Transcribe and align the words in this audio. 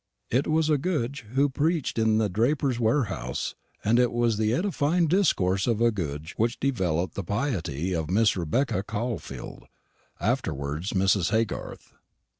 It 0.31 0.47
was 0.47 0.67
a 0.67 0.79
Goodge 0.79 1.27
who 1.33 1.47
preached 1.47 1.99
in 1.99 2.17
the 2.17 2.27
draper's 2.27 2.79
warehouse, 2.79 3.53
and 3.83 3.99
it 3.99 4.11
was 4.11 4.37
the 4.37 4.51
edifying 4.51 5.05
discourse 5.05 5.67
of 5.67 5.79
a 5.79 5.91
Goodge 5.91 6.33
which 6.37 6.59
developed 6.59 7.13
the 7.13 7.23
piety 7.23 7.93
of 7.93 8.09
Miss 8.09 8.35
Rebecca 8.35 8.81
Caulfield, 8.81 9.65
afterwards 10.19 10.93
Mrs. 10.93 11.29
Haygarth. 11.29 11.93